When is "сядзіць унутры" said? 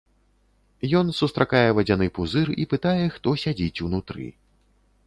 3.45-4.27